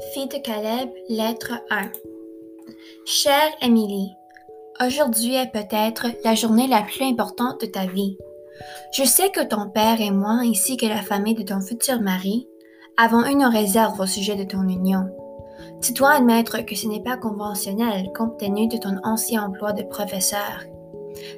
Fille 0.00 0.26
de 0.26 0.38
Caleb, 0.38 0.90
lettre 1.08 1.52
1. 1.70 1.90
Chère 3.04 3.52
Émilie, 3.62 4.12
aujourd'hui 4.84 5.36
est 5.36 5.52
peut-être 5.52 6.06
la 6.24 6.34
journée 6.34 6.66
la 6.66 6.82
plus 6.82 7.04
importante 7.04 7.60
de 7.60 7.66
ta 7.66 7.86
vie. 7.86 8.18
Je 8.92 9.04
sais 9.04 9.30
que 9.30 9.44
ton 9.44 9.70
père 9.70 10.00
et 10.00 10.10
moi, 10.10 10.38
ainsi 10.42 10.76
que 10.76 10.86
la 10.86 11.02
famille 11.02 11.34
de 11.34 11.44
ton 11.44 11.60
futur 11.60 12.00
mari, 12.00 12.48
avons 12.96 13.24
une 13.24 13.44
réserve 13.44 14.00
au 14.00 14.06
sujet 14.06 14.34
de 14.34 14.44
ton 14.44 14.68
union. 14.68 15.08
Tu 15.80 15.92
dois 15.92 16.14
admettre 16.14 16.64
que 16.66 16.74
ce 16.74 16.88
n'est 16.88 17.02
pas 17.02 17.16
conventionnel 17.16 18.10
compte 18.16 18.38
tenu 18.38 18.66
de 18.66 18.78
ton 18.78 18.96
ancien 19.04 19.44
emploi 19.44 19.72
de 19.72 19.84
professeur. 19.84 20.64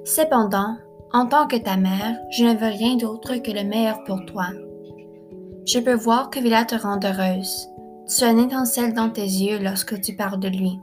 Cependant, 0.04 0.76
en 1.12 1.26
tant 1.26 1.46
que 1.46 1.56
ta 1.56 1.76
mère, 1.76 2.16
je 2.30 2.44
ne 2.44 2.56
veux 2.56 2.68
rien 2.68 2.96
d'autre 2.96 3.36
que 3.36 3.50
le 3.50 3.64
meilleur 3.64 4.02
pour 4.04 4.24
toi. 4.24 4.46
Je 5.66 5.78
peux 5.78 5.94
voir 5.94 6.30
que 6.30 6.40
Villa 6.40 6.64
te 6.64 6.74
rend 6.74 6.98
heureuse. 7.04 7.68
Tu 8.08 8.22
as 8.22 8.30
une 8.30 8.38
étincelle 8.38 8.94
dans 8.94 9.10
tes 9.10 9.22
yeux 9.22 9.58
lorsque 9.58 10.00
tu 10.00 10.14
parles 10.14 10.38
de 10.38 10.48
lui 10.48 10.78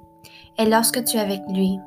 et 0.60 0.66
lorsque 0.66 1.04
tu 1.06 1.16
es 1.16 1.22
avec 1.22 1.42
lui. 1.50 1.80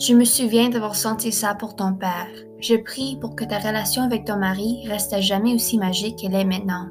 Je 0.00 0.12
me 0.12 0.24
souviens 0.24 0.70
d'avoir 0.70 0.96
senti 0.96 1.30
ça 1.30 1.54
pour 1.54 1.76
ton 1.76 1.94
père. 1.94 2.28
Je 2.60 2.74
prie 2.74 3.16
pour 3.20 3.36
que 3.36 3.44
ta 3.44 3.58
relation 3.58 4.02
avec 4.02 4.24
ton 4.24 4.38
mari 4.38 4.82
reste 4.88 5.12
à 5.12 5.20
jamais 5.20 5.54
aussi 5.54 5.78
magique 5.78 6.16
qu'elle 6.16 6.34
est 6.34 6.44
maintenant. 6.44 6.86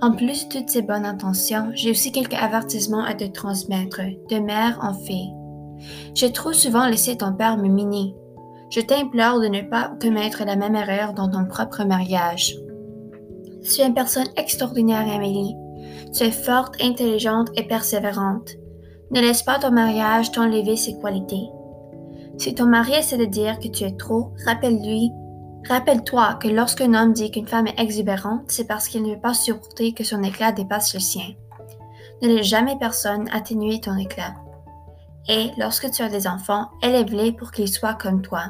En 0.00 0.12
plus 0.12 0.46
de 0.46 0.58
toutes 0.58 0.70
ces 0.70 0.82
bonnes 0.82 1.06
intentions, 1.06 1.70
j'ai 1.74 1.90
aussi 1.90 2.12
quelques 2.12 2.34
avertissements 2.34 3.04
à 3.04 3.14
te 3.14 3.24
transmettre, 3.24 4.02
de 4.30 4.38
mère 4.38 4.78
en 4.82 4.94
fille. 4.94 5.32
J'ai 6.14 6.30
trop 6.32 6.52
souvent 6.52 6.86
laissé 6.86 7.16
ton 7.16 7.32
père 7.32 7.56
me 7.56 7.68
miner. 7.68 8.14
Je 8.70 8.80
t'implore 8.80 9.40
de 9.40 9.48
ne 9.48 9.62
pas 9.62 9.92
commettre 10.00 10.44
la 10.44 10.54
même 10.54 10.76
erreur 10.76 11.12
dans 11.12 11.28
ton 11.28 11.46
propre 11.46 11.84
mariage. 11.84 12.54
Tu 13.64 13.80
es 13.80 13.86
une 13.86 13.94
personne 13.94 14.28
extraordinaire, 14.36 15.12
Amélie. 15.12 15.56
Tu 16.14 16.24
es 16.24 16.30
forte, 16.30 16.76
intelligente 16.82 17.48
et 17.56 17.66
persévérante. 17.66 18.50
Ne 19.10 19.20
laisse 19.20 19.42
pas 19.42 19.58
ton 19.58 19.70
mariage 19.70 20.32
t'enlever 20.32 20.76
ses 20.76 20.98
qualités. 20.98 21.48
Si 22.38 22.54
ton 22.54 22.66
mari 22.66 22.92
essaie 22.94 23.16
de 23.16 23.24
dire 23.24 23.58
que 23.58 23.68
tu 23.68 23.84
es 23.84 23.96
trop, 23.96 24.32
rappelle-lui, 24.44 25.10
rappelle-toi 25.68 26.38
que 26.40 26.48
lorsqu'un 26.48 26.94
homme 26.94 27.12
dit 27.12 27.30
qu'une 27.30 27.46
femme 27.46 27.66
est 27.66 27.80
exubérante, 27.80 28.44
c'est 28.48 28.66
parce 28.66 28.88
qu'il 28.88 29.02
ne 29.02 29.14
veut 29.14 29.20
pas 29.20 29.34
supporter 29.34 29.92
que 29.92 30.04
son 30.04 30.22
éclat 30.22 30.52
dépasse 30.52 30.94
le 30.94 31.00
sien. 31.00 31.34
Ne 32.22 32.28
laisse 32.28 32.46
jamais 32.46 32.76
personne 32.78 33.28
atténuer 33.32 33.80
ton 33.80 33.96
éclat. 33.96 34.34
Et 35.28 35.50
lorsque 35.58 35.90
tu 35.90 36.02
as 36.02 36.08
des 36.08 36.26
enfants, 36.26 36.66
élève-les 36.82 37.32
pour 37.32 37.50
qu'ils 37.50 37.72
soient 37.72 37.94
comme 37.94 38.22
toi. 38.22 38.44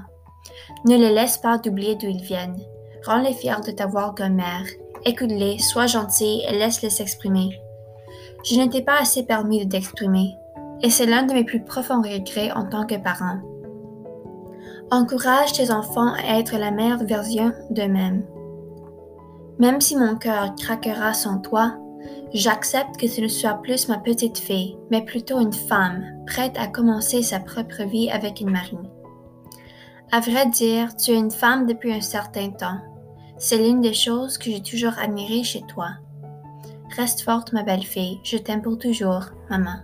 Ne 0.85 0.97
les 0.97 1.13
laisse 1.13 1.39
pas 1.39 1.59
d'oublier 1.59 1.97
d'où 1.97 2.07
ils 2.07 2.23
viennent. 2.23 2.61
Rends-les 3.05 3.35
fiers 3.35 3.61
de 3.65 3.71
t'avoir 3.71 4.15
comme 4.15 4.35
mère 4.35 4.67
Écoute-les, 5.05 5.59
sois 5.59 5.87
gentil 5.87 6.43
et 6.49 6.53
laisse-les 6.53 6.91
s'exprimer. 6.91 7.61
Je 8.45 8.61
ne 8.61 8.67
t'ai 8.67 8.83
pas 8.83 9.01
assez 9.01 9.25
permis 9.25 9.65
de 9.65 9.71
t'exprimer, 9.71 10.35
et 10.83 10.91
c'est 10.91 11.07
l'un 11.07 11.25
de 11.25 11.33
mes 11.33 11.45
plus 11.45 11.63
profonds 11.63 12.03
regrets 12.03 12.53
en 12.53 12.65
tant 12.65 12.87
que 12.87 12.97
parent. 12.97 13.41
Encourage 14.91 15.53
tes 15.53 15.71
enfants 15.71 16.13
à 16.15 16.39
être 16.39 16.57
la 16.57 16.71
meilleure 16.71 17.05
version 17.05 17.53
d'eux-mêmes. 17.71 18.25
Même 19.59 19.81
si 19.81 19.97
mon 19.97 20.17
cœur 20.17 20.55
craquera 20.55 21.13
sans 21.13 21.39
toi, 21.39 21.75
j'accepte 22.33 22.97
que 22.97 23.07
tu 23.07 23.23
ne 23.23 23.29
sois 23.29 23.55
plus 23.55 23.89
ma 23.89 23.99
petite 23.99 24.39
fille, 24.39 24.77
mais 24.91 25.05
plutôt 25.05 25.41
une 25.41 25.53
femme 25.53 26.05
prête 26.27 26.57
à 26.59 26.67
commencer 26.67 27.23
sa 27.23 27.41
propre 27.41 27.83
vie 27.85 28.11
avec 28.11 28.41
une 28.41 28.51
marine. 28.51 28.89
À 30.13 30.21
vrai 30.21 30.47
dire, 30.47 30.95
tu 30.95 31.11
es 31.11 31.19
une 31.19 31.33
femme 31.33 31.67
depuis 31.67 31.93
un 31.93 32.01
certain 32.01 32.51
temps, 32.51 32.79
c'est 33.39 33.59
l'une 33.59 33.81
des 33.81 33.95
choses 33.95 34.39
que 34.39 34.51
j'ai 34.51 34.63
toujours 34.63 34.99
admirées 34.99 35.45
chez 35.45 35.63
toi. 35.63 35.91
Reste 36.97 37.23
forte, 37.23 37.53
ma 37.53 37.63
belle 37.63 37.85
fille, 37.85 38.19
je 38.25 38.37
t'aime 38.37 38.63
pour 38.63 38.79
toujours, 38.79 39.27
maman. 39.51 39.81